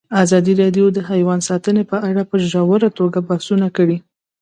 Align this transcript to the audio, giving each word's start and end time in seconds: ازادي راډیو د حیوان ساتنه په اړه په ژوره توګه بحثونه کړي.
ازادي 0.23 0.53
راډیو 0.61 0.85
د 0.93 0.99
حیوان 1.09 1.39
ساتنه 1.49 1.81
په 1.91 1.97
اړه 2.09 2.21
په 2.29 2.35
ژوره 2.49 2.89
توګه 2.99 3.19
بحثونه 3.29 3.67
کړي. 3.77 3.97